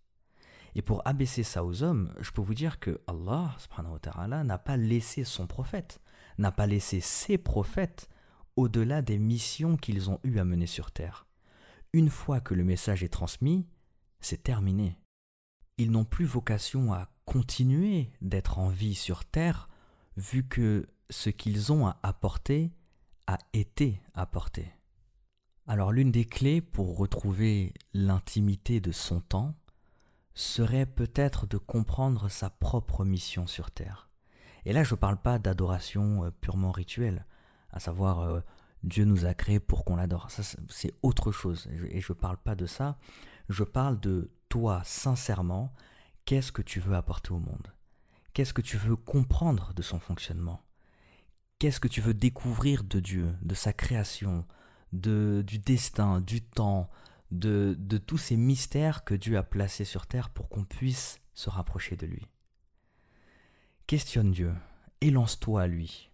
Et 0.75 0.81
pour 0.81 1.01
abaisser 1.05 1.43
ça 1.43 1.65
aux 1.65 1.83
hommes, 1.83 2.13
je 2.19 2.31
peux 2.31 2.41
vous 2.41 2.53
dire 2.53 2.79
que 2.79 3.01
Allah 3.07 4.43
n'a 4.43 4.57
pas 4.57 4.77
laissé 4.77 5.23
son 5.23 5.47
prophète, 5.47 6.01
n'a 6.37 6.51
pas 6.51 6.67
laissé 6.67 7.01
ses 7.01 7.37
prophètes 7.37 8.09
au-delà 8.55 9.01
des 9.01 9.17
missions 9.17 9.77
qu'ils 9.77 10.09
ont 10.09 10.19
eu 10.23 10.39
à 10.39 10.45
mener 10.45 10.67
sur 10.67 10.91
terre. 10.91 11.27
Une 11.93 12.09
fois 12.09 12.39
que 12.39 12.53
le 12.53 12.63
message 12.63 13.03
est 13.03 13.09
transmis, 13.09 13.67
c'est 14.19 14.43
terminé. 14.43 14.97
Ils 15.77 15.91
n'ont 15.91 16.05
plus 16.05 16.25
vocation 16.25 16.93
à 16.93 17.09
continuer 17.25 18.11
d'être 18.21 18.59
en 18.59 18.69
vie 18.69 18.95
sur 18.95 19.25
terre 19.25 19.69
vu 20.15 20.47
que 20.47 20.87
ce 21.09 21.29
qu'ils 21.29 21.71
ont 21.71 21.87
à 21.87 21.99
apporter 22.03 22.71
a 23.27 23.37
été 23.53 24.01
apporté. 24.13 24.71
Alors 25.67 25.91
l'une 25.91 26.11
des 26.11 26.25
clés 26.25 26.61
pour 26.61 26.97
retrouver 26.97 27.73
l'intimité 27.93 28.81
de 28.81 28.91
son 28.91 29.21
temps 29.21 29.55
serait 30.33 30.85
peut-être 30.85 31.45
de 31.47 31.57
comprendre 31.57 32.29
sa 32.29 32.49
propre 32.49 33.05
mission 33.05 33.47
sur 33.47 33.71
Terre. 33.71 34.09
Et 34.65 34.73
là 34.73 34.83
je 34.83 34.93
ne 34.93 34.99
parle 34.99 35.17
pas 35.17 35.39
d'adoration 35.39 36.25
euh, 36.25 36.31
purement 36.31 36.71
rituelle, 36.71 37.25
à 37.71 37.79
savoir 37.79 38.21
euh, 38.21 38.41
Dieu 38.83 39.05
nous 39.05 39.25
a 39.25 39.33
créés 39.33 39.59
pour 39.59 39.85
qu'on 39.85 39.95
l'adore. 39.95 40.29
C'est 40.69 40.93
autre 41.03 41.31
chose. 41.31 41.67
Et 41.89 42.01
je 42.01 42.13
ne 42.13 42.17
parle 42.17 42.37
pas 42.37 42.55
de 42.55 42.65
ça. 42.65 42.97
Je 43.49 43.63
parle 43.63 43.99
de 43.99 44.31
toi 44.49 44.81
sincèrement, 44.83 45.73
qu'est-ce 46.25 46.51
que 46.51 46.61
tu 46.61 46.79
veux 46.79 46.95
apporter 46.95 47.31
au 47.31 47.39
monde? 47.39 47.73
Qu'est-ce 48.33 48.53
que 48.53 48.61
tu 48.61 48.77
veux 48.77 48.95
comprendre 48.95 49.73
de 49.73 49.81
son 49.81 49.99
fonctionnement? 49.99 50.61
Qu'est-ce 51.59 51.79
que 51.79 51.87
tu 51.87 52.01
veux 52.01 52.13
découvrir 52.13 52.83
de 52.83 52.99
Dieu, 52.99 53.35
de 53.41 53.53
sa 53.53 53.71
création, 53.71 54.45
de, 54.93 55.43
du 55.45 55.59
destin, 55.59 56.21
du 56.21 56.41
temps, 56.41 56.89
de, 57.31 57.97
tous 58.05 58.17
ces 58.17 58.37
mystères 58.37 59.03
que 59.03 59.13
Dieu 59.13 59.37
a 59.37 59.43
placés 59.43 59.85
sur 59.85 60.07
terre 60.07 60.29
pour 60.29 60.49
qu'on 60.49 60.65
puisse 60.65 61.19
se 61.33 61.49
rapprocher 61.49 61.95
de 61.95 62.05
lui 62.05 62.27
Questionne 63.87 64.31
Dieu 64.31 64.53
et 65.01 65.11
lance-toi 65.11 65.63
à 65.63 65.67
lui, 65.67 66.11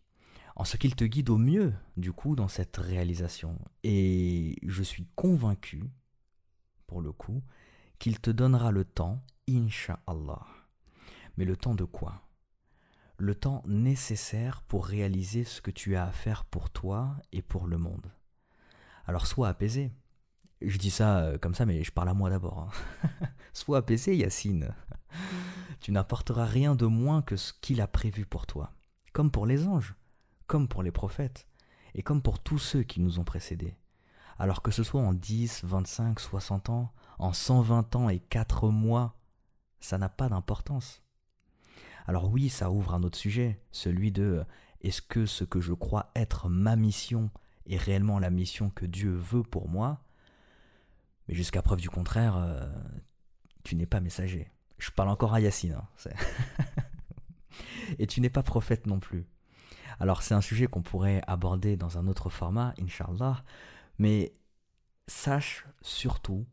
en 0.55 0.63
ce 0.63 0.77
qu'il 0.77 0.95
te 0.95 1.03
guide 1.03 1.29
au 1.29 1.37
mieux, 1.37 1.73
du 1.97 2.11
coup, 2.13 2.35
dans 2.35 2.47
cette 2.47 2.77
réalisation. 2.77 3.59
Et 3.83 4.55
je 4.63 4.81
suis 4.81 5.07
convaincu, 5.15 5.83
pour 6.87 7.01
le 7.01 7.11
coup, 7.11 7.43
qu'il 7.99 8.19
te 8.19 8.31
donnera 8.31 8.71
le 8.71 8.85
temps, 8.85 9.21
Inch'Allah. 9.49 10.45
Mais 11.35 11.45
le 11.45 11.55
temps 11.55 11.75
de 11.75 11.83
quoi? 11.83 12.27
Le 13.17 13.35
temps 13.35 13.63
nécessaire 13.67 14.61
pour 14.61 14.85
réaliser 14.85 15.43
ce 15.43 15.61
que 15.61 15.71
tu 15.71 15.95
as 15.95 16.05
à 16.05 16.11
faire 16.11 16.45
pour 16.45 16.69
toi 16.69 17.17
et 17.31 17.41
pour 17.41 17.67
le 17.67 17.77
monde. 17.77 18.11
Alors 19.05 19.27
sois 19.27 19.49
apaisé. 19.49 19.91
Je 20.61 20.77
dis 20.77 20.89
ça 20.89 21.19
euh, 21.19 21.37
comme 21.37 21.53
ça, 21.53 21.65
mais 21.65 21.83
je 21.83 21.91
parle 21.91 22.09
à 22.09 22.13
moi 22.13 22.29
d'abord. 22.29 22.69
Hein. 23.03 23.09
sois 23.53 23.79
apaisé, 23.79 24.15
Yacine. 24.15 24.73
tu 25.79 25.91
n'apporteras 25.91 26.45
rien 26.45 26.75
de 26.75 26.85
moins 26.85 27.21
que 27.21 27.35
ce 27.35 27.53
qu'il 27.61 27.81
a 27.81 27.87
prévu 27.87 28.25
pour 28.25 28.47
toi. 28.47 28.73
Comme 29.13 29.31
pour 29.31 29.45
les 29.45 29.67
anges, 29.67 29.95
comme 30.47 30.67
pour 30.67 30.83
les 30.83 30.91
prophètes, 30.91 31.47
et 31.93 32.03
comme 32.03 32.21
pour 32.21 32.39
tous 32.39 32.59
ceux 32.59 32.83
qui 32.83 32.99
nous 32.99 33.19
ont 33.19 33.23
précédés. 33.23 33.75
Alors 34.39 34.61
que 34.61 34.71
ce 34.71 34.83
soit 34.83 35.01
en 35.01 35.13
10, 35.13 35.63
25, 35.63 36.19
60 36.19 36.69
ans, 36.69 36.93
en 37.17 37.33
120 37.33 37.95
ans 37.95 38.09
et 38.09 38.19
4 38.19 38.69
mois, 38.69 39.15
ça 39.79 39.97
n'a 39.97 40.09
pas 40.09 40.29
d'importance. 40.29 41.01
Alors 42.05 42.29
oui, 42.29 42.49
ça 42.49 42.71
ouvre 42.71 42.93
un 42.93 43.03
autre 43.03 43.17
sujet, 43.17 43.59
celui 43.71 44.11
de 44.11 44.43
est-ce 44.81 45.01
que 45.01 45.25
ce 45.25 45.43
que 45.43 45.59
je 45.59 45.73
crois 45.73 46.11
être 46.15 46.49
ma 46.49 46.75
mission 46.75 47.31
est 47.65 47.77
réellement 47.77 48.19
la 48.19 48.29
mission 48.29 48.69
que 48.69 48.85
Dieu 48.85 49.11
veut 49.11 49.43
pour 49.43 49.67
moi? 49.67 50.03
Mais 51.27 51.35
jusqu'à 51.35 51.61
preuve 51.61 51.81
du 51.81 51.89
contraire, 51.89 52.37
euh, 52.37 52.65
tu 53.63 53.75
n'es 53.75 53.85
pas 53.85 53.99
messager. 53.99 54.51
Je 54.77 54.91
parle 54.91 55.09
encore 55.09 55.33
à 55.33 55.41
Yacine. 55.41 55.73
Hein, 55.73 56.11
Et 57.99 58.07
tu 58.07 58.21
n'es 58.21 58.29
pas 58.29 58.43
prophète 58.43 58.85
non 58.85 58.99
plus. 58.99 59.25
Alors 59.99 60.21
c'est 60.21 60.33
un 60.33 60.41
sujet 60.41 60.67
qu'on 60.67 60.81
pourrait 60.81 61.21
aborder 61.27 61.75
dans 61.75 61.97
un 61.97 62.07
autre 62.07 62.29
format, 62.29 62.73
inshallah, 62.79 63.43
mais 63.97 64.31
sache 65.07 65.65
surtout 65.81 66.45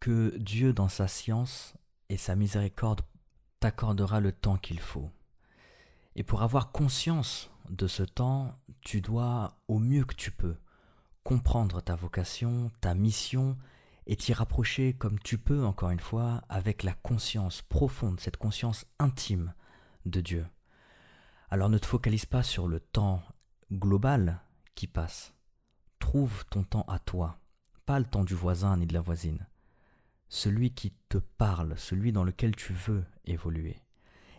que 0.00 0.36
Dieu 0.38 0.72
dans 0.72 0.88
sa 0.88 1.06
science 1.06 1.74
et 2.08 2.16
sa 2.16 2.34
miséricorde 2.34 3.02
t'accordera 3.60 4.20
le 4.20 4.32
temps 4.32 4.56
qu'il 4.56 4.80
faut. 4.80 5.10
Et 6.16 6.22
pour 6.22 6.42
avoir 6.42 6.72
conscience 6.72 7.50
de 7.70 7.86
ce 7.86 8.02
temps, 8.02 8.58
tu 8.80 9.00
dois, 9.00 9.56
au 9.68 9.78
mieux 9.78 10.04
que 10.04 10.14
tu 10.14 10.30
peux, 10.30 10.56
comprendre 11.24 11.80
ta 11.80 11.94
vocation, 11.94 12.70
ta 12.80 12.94
mission, 12.94 13.56
et 14.06 14.16
t'y 14.16 14.32
rapprocher 14.32 14.94
comme 14.94 15.18
tu 15.18 15.38
peux, 15.38 15.64
encore 15.64 15.90
une 15.90 16.00
fois, 16.00 16.42
avec 16.48 16.82
la 16.82 16.94
conscience 16.94 17.62
profonde, 17.62 18.20
cette 18.20 18.36
conscience 18.36 18.84
intime 18.98 19.54
de 20.06 20.20
Dieu. 20.20 20.46
Alors 21.50 21.68
ne 21.68 21.78
te 21.78 21.86
focalise 21.86 22.26
pas 22.26 22.42
sur 22.42 22.66
le 22.66 22.80
temps 22.80 23.22
global 23.70 24.40
qui 24.74 24.86
passe. 24.86 25.34
Trouve 25.98 26.44
ton 26.46 26.64
temps 26.64 26.86
à 26.88 26.98
toi, 26.98 27.38
pas 27.86 27.98
le 27.98 28.06
temps 28.06 28.24
du 28.24 28.34
voisin 28.34 28.76
ni 28.76 28.86
de 28.86 28.94
la 28.94 29.00
voisine 29.00 29.46
celui 30.32 30.70
qui 30.70 30.94
te 31.10 31.18
parle, 31.18 31.74
celui 31.76 32.10
dans 32.10 32.24
lequel 32.24 32.56
tu 32.56 32.72
veux 32.72 33.04
évoluer. 33.26 33.76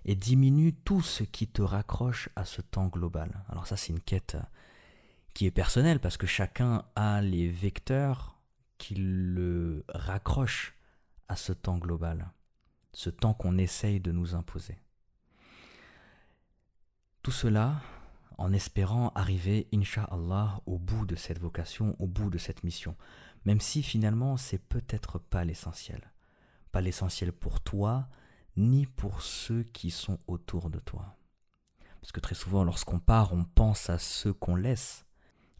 Et 0.05 0.15
diminue 0.15 0.73
tout 0.73 1.03
ce 1.03 1.23
qui 1.23 1.47
te 1.47 1.61
raccroche 1.61 2.29
à 2.35 2.45
ce 2.45 2.61
temps 2.61 2.87
global. 2.87 3.43
Alors 3.47 3.67
ça 3.67 3.77
c'est 3.77 3.93
une 3.93 4.01
quête 4.01 4.35
qui 5.35 5.45
est 5.45 5.51
personnelle 5.51 5.99
parce 5.99 6.17
que 6.17 6.25
chacun 6.25 6.83
a 6.95 7.21
les 7.21 7.47
vecteurs 7.47 8.32
qui 8.83 8.95
le 8.95 9.85
raccrochent 9.89 10.75
à 11.29 11.35
ce 11.35 11.53
temps 11.53 11.77
global, 11.77 12.31
ce 12.91 13.09
temps 13.09 13.33
qu'on 13.33 13.57
essaye 13.57 13.99
de 13.99 14.11
nous 14.11 14.35
imposer. 14.35 14.77
Tout 17.21 17.31
cela 17.31 17.81
en 18.37 18.51
espérant 18.51 19.11
arriver, 19.15 19.67
inshallah, 19.73 20.59
au 20.65 20.79
bout 20.79 21.05
de 21.05 21.15
cette 21.15 21.39
vocation, 21.39 21.95
au 21.99 22.07
bout 22.07 22.29
de 22.29 22.39
cette 22.39 22.63
mission 22.63 22.95
même 23.45 23.59
si 23.59 23.83
finalement 23.83 24.37
c'est 24.37 24.57
peut-être 24.57 25.19
pas 25.19 25.43
l'essentiel. 25.43 26.11
Pas 26.71 26.81
l'essentiel 26.81 27.31
pour 27.31 27.61
toi, 27.61 28.07
ni 28.55 28.85
pour 28.85 29.21
ceux 29.21 29.63
qui 29.63 29.91
sont 29.91 30.19
autour 30.27 30.69
de 30.69 30.79
toi. 30.79 31.17
Parce 32.01 32.11
que 32.11 32.19
très 32.19 32.35
souvent, 32.35 32.63
lorsqu'on 32.63 32.99
part, 32.99 33.33
on 33.33 33.43
pense 33.43 33.89
à 33.89 33.97
ceux 33.97 34.33
qu'on 34.33 34.55
laisse. 34.55 35.05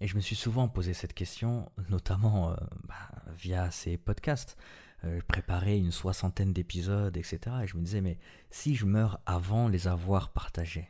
Et 0.04 0.08
je 0.08 0.18
me 0.18 0.22
suis 0.22 0.36
souvent 0.36 0.68
posé 0.68 0.94
cette 0.94 1.14
question, 1.14 1.72
notamment 1.88 2.52
euh, 2.52 2.56
bah, 2.90 3.10
via 3.38 3.72
ces 3.72 3.96
podcasts. 3.96 4.58
Euh, 5.06 5.22
je 5.22 5.26
préparais 5.26 5.78
une 5.78 5.94
soixantaine 5.94 6.52
d'épisodes, 6.52 7.16
etc. 7.16 7.40
Et 7.64 7.68
je 7.68 7.78
me 7.78 7.84
disais, 7.84 8.02
mais 8.02 8.20
si 8.52 8.76
je 8.76 8.86
meurs 8.86 9.22
avant 9.26 9.70
les 9.70 9.88
avoir 9.88 10.34
partagés, 10.34 10.90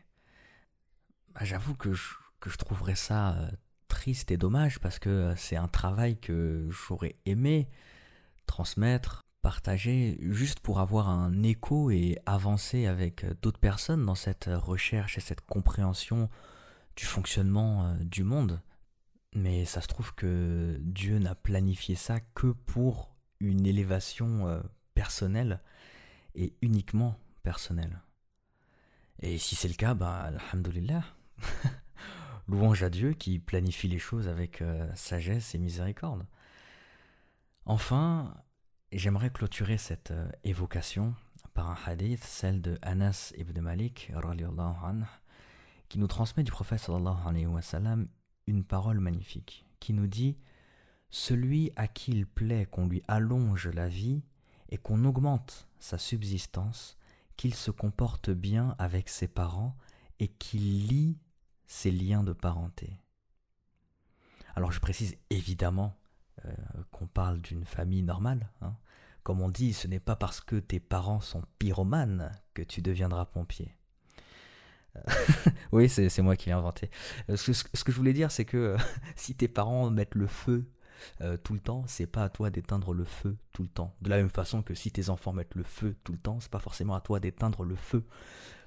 bah, 1.36 1.42
j'avoue 1.44 1.76
que 1.76 1.94
je, 1.94 2.16
que 2.40 2.50
je 2.50 2.58
trouverais 2.58 2.96
ça 2.96 3.36
euh, 3.36 3.52
triste 3.88 4.32
et 4.32 4.38
dommage 4.38 4.80
parce 4.80 4.98
que 4.98 5.36
c'est 5.38 5.58
un 5.58 5.68
travail 5.68 6.18
que 6.18 6.68
j'aurais 6.72 7.16
aimé 7.28 7.70
transmettre, 8.48 9.22
partager, 9.44 10.18
juste 10.22 10.60
pour 10.60 10.80
avoir 10.80 11.08
un 11.08 11.44
écho 11.44 11.92
et 11.92 12.18
avancer 12.26 12.88
avec 12.88 13.28
d'autres 13.44 13.60
personnes 13.60 14.08
dans 14.08 14.16
cette 14.16 14.50
recherche 14.52 15.20
et 15.20 15.22
cette 15.22 15.42
compréhension 15.42 16.32
du 16.96 17.06
fonctionnement 17.06 17.96
du 18.00 18.24
monde. 18.24 18.60
Mais 19.36 19.66
ça 19.66 19.82
se 19.82 19.88
trouve 19.88 20.14
que 20.14 20.78
Dieu 20.82 21.18
n'a 21.18 21.36
planifié 21.36 21.96
ça 21.96 22.20
que 22.20 22.48
pour 22.48 23.16
une 23.40 23.66
élévation 23.66 24.64
personnelle 24.94 25.60
et 26.36 26.54
uniquement 26.62 27.20
personnelle. 27.42 28.02
Et 29.22 29.38
si 29.38 29.56
c'est 29.56 29.68
le 29.68 29.76
cas, 29.76 29.94
bah, 29.94 30.32
alhamdoulilah. 30.52 31.04
Louange 32.48 32.84
à 32.84 32.90
Dieu 32.90 33.14
qui 33.14 33.40
planifie 33.40 33.88
les 33.88 34.00
choses 34.00 34.28
avec 34.28 34.62
euh, 34.62 34.94
sagesse 34.96 35.56
et 35.56 35.60
miséricorde. 35.60 36.26
Enfin, 37.66 38.36
j'aimerais 38.92 39.30
clôturer 39.30 39.78
cette 39.78 40.12
euh, 40.12 40.30
évocation 40.44 41.16
par 41.54 41.70
un 41.70 41.78
hadith, 41.86 42.24
celle 42.24 42.62
de 42.62 42.78
Anas 42.82 43.32
ibn 43.38 43.62
Malik, 43.62 44.12
qui 45.88 46.00
nous 46.00 46.08
transmet 46.08 46.44
du 46.44 46.52
prophète 46.52 46.80
sallallahu 46.80 47.28
alayhi 47.28 47.46
wa 47.46 47.62
sallam 47.62 48.08
une 48.48 48.64
parole 48.64 49.00
magnifique, 49.00 49.66
qui 49.80 49.94
nous 49.94 50.08
dit 50.08 50.38
Celui 51.10 51.72
à 51.76 51.88
qui 51.88 52.12
il 52.12 52.26
plaît 52.26 52.66
qu'on 52.66 52.88
lui 52.88 53.04
allonge 53.08 53.68
la 53.68 53.88
vie 53.88 54.24
et 54.70 54.78
qu'on 54.78 55.06
augmente 55.06 55.68
sa 55.80 55.98
subsistance, 55.98 56.98
qu'il 57.38 57.54
se 57.54 57.72
comporte 57.72 58.30
bien 58.30 58.76
avec 58.80 59.10
ses 59.10 59.28
parents 59.28 59.76
et 60.20 60.28
qu'il 60.28 60.88
lit 60.88 61.18
ces 61.68 61.92
liens 61.92 62.24
de 62.24 62.34
parenté. 62.34 63.00
Alors 64.56 64.72
je 64.72 64.80
précise 64.80 65.18
évidemment 65.30 65.96
euh, 66.46 66.54
qu'on 66.92 67.08
parle 67.08 67.42
d'une 67.42 67.66
famille 67.66 68.04
normale. 68.04 68.50
Hein. 68.62 68.76
Comme 69.24 69.42
on 69.42 69.50
dit, 69.50 69.74
ce 69.74 69.88
n'est 69.88 70.00
pas 70.00 70.16
parce 70.16 70.42
que 70.42 70.58
tes 70.58 70.80
parents 70.80 71.22
sont 71.22 71.44
pyromanes 71.58 72.32
que 72.54 72.62
tu 72.62 72.82
deviendras 72.82 73.26
pompier. 73.26 73.76
Euh, 74.98 75.02
oui, 75.72 75.90
c'est 75.90 76.22
moi 76.22 76.36
qui 76.36 76.48
l'ai 76.48 76.54
inventé. 76.54 76.90
Euh, 77.30 77.38
ce, 77.38 77.64
que 77.64 77.92
je 77.92 77.98
voulais 77.98 78.14
dire, 78.14 78.32
c'est 78.32 78.46
que 78.46 78.76
si 79.16 79.36
tes 79.36 79.48
parents 79.48 79.90
mettent 79.90 80.16
le 80.16 80.28
feu 80.28 80.66
tout 81.44 81.54
le 81.54 81.60
temps, 81.60 81.84
c'est 81.86 82.08
pas 82.08 82.24
à 82.24 82.30
toi 82.30 82.50
d'éteindre 82.50 82.94
le 82.94 83.04
feu 83.04 83.36
tout 83.52 83.64
le 83.64 83.68
temps. 83.68 83.94
De 84.02 84.10
la 84.10 84.16
même 84.16 84.30
façon 84.30 84.62
que 84.62 84.74
si 84.74 84.90
tes 84.90 85.10
enfants 85.10 85.34
mettent 85.34 85.56
le 85.56 85.64
feu 85.64 85.98
tout 86.06 86.14
le 86.14 86.18
temps, 86.18 86.40
c'est 86.40 86.50
pas 86.50 86.60
forcément 86.60 86.96
à 86.96 87.02
toi 87.02 87.20
d'éteindre 87.20 87.66
le 87.66 87.76
feu 87.76 88.06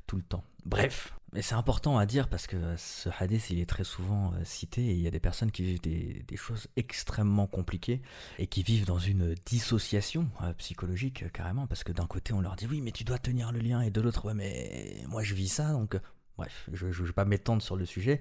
tout 0.06 0.16
le 0.16 0.22
temps. 0.22 0.44
Bref, 0.66 1.14
mais 1.32 1.42
c'est 1.42 1.54
important 1.54 1.98
à 1.98 2.06
dire 2.06 2.28
parce 2.28 2.46
que 2.46 2.56
ce 2.76 3.08
hadith, 3.18 3.50
il 3.50 3.58
est 3.60 3.68
très 3.68 3.84
souvent 3.84 4.32
euh, 4.32 4.44
cité 4.44 4.84
et 4.84 4.92
il 4.92 5.00
y 5.00 5.06
a 5.06 5.10
des 5.10 5.20
personnes 5.20 5.50
qui 5.50 5.62
vivent 5.62 5.80
des, 5.80 6.24
choses 6.36 6.68
extrêmement 6.76 7.46
compliquées 7.46 8.02
et 8.38 8.46
qui 8.46 8.62
vivent 8.62 8.86
dans 8.86 8.98
une 8.98 9.34
dissociation 9.44 10.28
euh, 10.42 10.52
psychologique 10.54 11.22
euh, 11.22 11.28
carrément 11.28 11.66
parce 11.66 11.82
que 11.82 11.92
d'un 11.92 12.06
côté 12.06 12.32
on 12.32 12.40
leur 12.40 12.56
dit 12.56 12.66
oui 12.66 12.80
mais 12.80 12.92
tu 12.92 13.04
dois 13.04 13.18
tenir 13.18 13.52
le 13.52 13.58
lien 13.58 13.80
et 13.80 13.90
de 13.90 14.00
l'autre 14.00 14.26
ouais 14.26 14.34
mais 14.34 15.02
moi 15.08 15.22
je 15.22 15.34
vis 15.34 15.48
ça 15.48 15.72
donc 15.72 15.98
Bref, 16.36 16.68
je 16.72 16.86
ne 16.86 17.06
vais 17.06 17.12
pas 17.12 17.24
m'étendre 17.24 17.62
sur 17.62 17.76
le 17.76 17.86
sujet. 17.86 18.20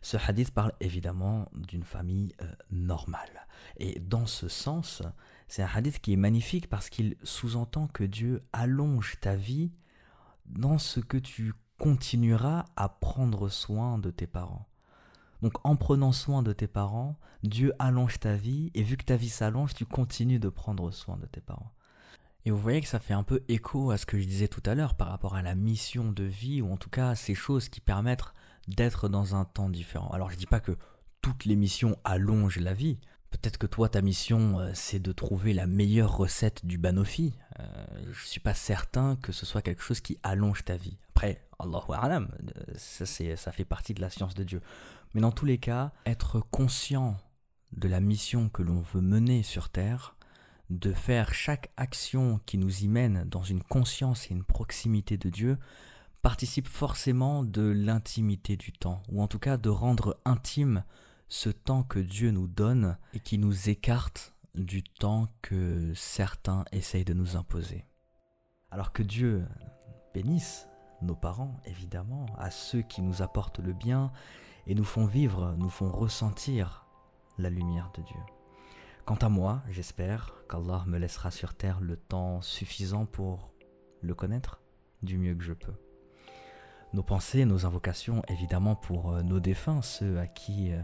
Ce 0.00 0.16
hadith 0.16 0.52
parle 0.52 0.72
évidemment 0.80 1.48
d'une 1.52 1.82
famille 1.82 2.32
euh, 2.42 2.52
normale. 2.70 3.46
Et 3.78 3.98
dans 3.98 4.26
ce 4.26 4.48
sens, 4.48 5.02
c'est 5.48 5.62
un 5.62 5.70
hadith 5.72 6.00
qui 6.00 6.12
est 6.12 6.16
magnifique 6.16 6.68
parce 6.68 6.88
qu'il 6.88 7.16
sous-entend 7.22 7.88
que 7.88 8.04
Dieu 8.04 8.40
allonge 8.52 9.18
ta 9.20 9.34
vie 9.34 9.72
dans 10.46 10.78
ce 10.78 11.00
que 11.00 11.16
tu 11.16 11.54
continueras 11.78 12.64
à 12.76 12.88
prendre 12.88 13.48
soin 13.48 13.98
de 13.98 14.10
tes 14.10 14.26
parents. 14.26 14.68
Donc 15.42 15.54
en 15.64 15.76
prenant 15.76 16.12
soin 16.12 16.42
de 16.42 16.52
tes 16.52 16.66
parents, 16.66 17.18
Dieu 17.42 17.72
allonge 17.78 18.18
ta 18.18 18.34
vie 18.34 18.70
et 18.74 18.82
vu 18.82 18.96
que 18.96 19.04
ta 19.04 19.16
vie 19.16 19.28
s'allonge, 19.28 19.74
tu 19.74 19.84
continues 19.84 20.38
de 20.38 20.48
prendre 20.48 20.90
soin 20.90 21.16
de 21.16 21.26
tes 21.26 21.40
parents. 21.40 21.72
Et 22.46 22.52
vous 22.52 22.58
voyez 22.58 22.80
que 22.80 22.86
ça 22.86 23.00
fait 23.00 23.12
un 23.12 23.24
peu 23.24 23.42
écho 23.48 23.90
à 23.90 23.98
ce 23.98 24.06
que 24.06 24.20
je 24.20 24.24
disais 24.24 24.46
tout 24.46 24.62
à 24.66 24.76
l'heure 24.76 24.94
par 24.94 25.08
rapport 25.08 25.34
à 25.34 25.42
la 25.42 25.56
mission 25.56 26.12
de 26.12 26.22
vie 26.22 26.62
ou 26.62 26.72
en 26.72 26.76
tout 26.76 26.88
cas 26.88 27.10
à 27.10 27.14
ces 27.16 27.34
choses 27.34 27.68
qui 27.68 27.80
permettent 27.80 28.32
d'être 28.68 29.08
dans 29.08 29.34
un 29.34 29.44
temps 29.44 29.68
différent. 29.68 30.10
Alors 30.10 30.30
je 30.30 30.36
dis 30.36 30.46
pas 30.46 30.60
que 30.60 30.78
toutes 31.22 31.44
les 31.44 31.56
missions 31.56 31.98
allongent 32.04 32.60
la 32.60 32.72
vie. 32.72 33.00
Peut-être 33.30 33.58
que 33.58 33.66
toi, 33.66 33.88
ta 33.88 34.00
mission, 34.00 34.60
euh, 34.60 34.70
c'est 34.74 35.00
de 35.00 35.10
trouver 35.10 35.54
la 35.54 35.66
meilleure 35.66 36.16
recette 36.16 36.64
du 36.64 36.78
banofi. 36.78 37.34
Je 37.58 37.62
euh, 37.62 38.12
je 38.12 38.26
suis 38.26 38.40
pas 38.40 38.54
certain 38.54 39.16
que 39.16 39.32
ce 39.32 39.44
soit 39.44 39.60
quelque 39.60 39.82
chose 39.82 40.00
qui 40.00 40.16
allonge 40.22 40.64
ta 40.64 40.76
vie. 40.76 40.98
Après, 41.10 41.48
Allahu 41.58 41.92
A'lam, 41.94 42.28
euh, 42.56 42.74
ça, 42.76 43.06
ça 43.06 43.50
fait 43.50 43.64
partie 43.64 43.92
de 43.92 44.00
la 44.00 44.08
science 44.08 44.34
de 44.34 44.44
Dieu. 44.44 44.62
Mais 45.14 45.20
dans 45.20 45.32
tous 45.32 45.46
les 45.46 45.58
cas, 45.58 45.92
être 46.06 46.38
conscient 46.38 47.16
de 47.72 47.88
la 47.88 47.98
mission 47.98 48.48
que 48.48 48.62
l'on 48.62 48.82
veut 48.82 49.00
mener 49.00 49.42
sur 49.42 49.68
Terre, 49.68 50.16
de 50.70 50.92
faire 50.92 51.32
chaque 51.32 51.70
action 51.76 52.40
qui 52.46 52.58
nous 52.58 52.82
y 52.82 52.88
mène 52.88 53.24
dans 53.24 53.42
une 53.42 53.62
conscience 53.62 54.30
et 54.30 54.34
une 54.34 54.44
proximité 54.44 55.16
de 55.16 55.30
Dieu, 55.30 55.58
participe 56.22 56.66
forcément 56.66 57.44
de 57.44 57.62
l'intimité 57.62 58.56
du 58.56 58.72
temps, 58.72 59.02
ou 59.08 59.22
en 59.22 59.28
tout 59.28 59.38
cas 59.38 59.56
de 59.56 59.68
rendre 59.68 60.18
intime 60.24 60.84
ce 61.28 61.50
temps 61.50 61.82
que 61.82 61.98
Dieu 61.98 62.30
nous 62.30 62.48
donne 62.48 62.98
et 63.14 63.20
qui 63.20 63.38
nous 63.38 63.68
écarte 63.68 64.34
du 64.54 64.82
temps 64.82 65.28
que 65.42 65.92
certains 65.94 66.64
essayent 66.72 67.04
de 67.04 67.14
nous 67.14 67.36
imposer. 67.36 67.86
Alors 68.70 68.92
que 68.92 69.02
Dieu 69.02 69.44
bénisse 70.14 70.68
nos 71.02 71.14
parents, 71.14 71.60
évidemment, 71.66 72.26
à 72.38 72.50
ceux 72.50 72.82
qui 72.82 73.02
nous 73.02 73.22
apportent 73.22 73.60
le 73.60 73.72
bien 73.72 74.10
et 74.66 74.74
nous 74.74 74.84
font 74.84 75.06
vivre, 75.06 75.54
nous 75.58 75.68
font 75.68 75.92
ressentir 75.92 76.86
la 77.38 77.50
lumière 77.50 77.92
de 77.94 78.02
Dieu. 78.02 78.35
Quant 79.06 79.14
à 79.14 79.28
moi, 79.28 79.62
j'espère 79.70 80.34
qu'Allah 80.48 80.82
me 80.88 80.98
laissera 80.98 81.30
sur 81.30 81.54
terre 81.54 81.78
le 81.80 81.96
temps 81.96 82.40
suffisant 82.42 83.06
pour 83.06 83.52
le 84.00 84.16
connaître 84.16 84.60
du 85.04 85.16
mieux 85.16 85.36
que 85.36 85.44
je 85.44 85.52
peux. 85.52 85.74
Nos 86.92 87.04
pensées, 87.04 87.44
nos 87.44 87.66
invocations, 87.66 88.22
évidemment 88.26 88.74
pour 88.74 89.12
euh, 89.12 89.22
nos 89.22 89.38
défunts, 89.38 89.80
ceux 89.80 90.18
à 90.18 90.26
qui 90.26 90.72
euh, 90.72 90.80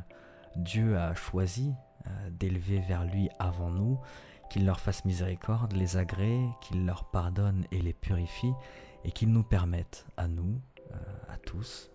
Dieu 0.55 0.97
a 0.97 1.17
choisi 1.17 1.75
euh, 2.07 2.31
d'élever 2.31 2.79
vers 2.79 3.05
lui 3.05 3.29
avant 3.41 3.71
nous, 3.71 3.99
qu'il 4.50 4.67
leur 4.67 4.79
fasse 4.79 5.05
miséricorde, 5.05 5.73
les 5.73 5.97
agrée, 5.97 6.49
qu'il 6.61 6.87
leur 6.87 7.11
pardonne 7.11 7.64
et 7.73 7.83
les 7.83 7.93
purifie, 7.93 8.52
et 9.02 9.11
qu'il 9.11 9.33
nous 9.33 9.43
permette 9.43 10.07
à 10.17 10.29
nous, 10.29 10.61
à 11.29 11.38
tous, 11.38 11.91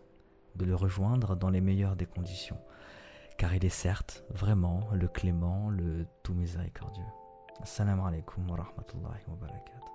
de 0.56 0.66
le 0.66 0.76
rejoindre 0.76 1.38
dans 1.38 1.52
les 1.52 1.62
meilleures 1.62 1.96
des 1.96 2.08
conditions 2.08 2.60
car 3.38 3.54
il 3.54 3.64
est 3.64 3.70
certes 3.70 4.24
vraiment 4.30 4.90
le 4.94 5.08
clément, 5.08 5.70
le 5.70 6.08
tout 6.24 6.34
miséricordieux. 6.34 7.04
Assalamu 7.62 8.02
alaikum 8.08 8.50
wa 8.50 8.58
rahmatullahi 8.58 9.24
wa 9.28 9.36
barakatuh. 9.36 9.87